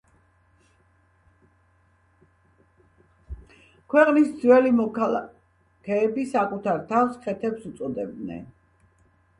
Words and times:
ქვეყნის 3.95 4.33
ძველი 4.45 4.73
მოქალაქეები 4.79 6.27
საკუთარ 6.35 6.83
თავს 6.95 7.23
ხეთებს 7.27 7.71
უწოდებდნენ. 7.73 8.47